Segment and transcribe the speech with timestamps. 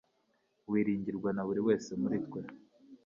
[0.71, 2.41] Wiringirwa na buri wese muri twe.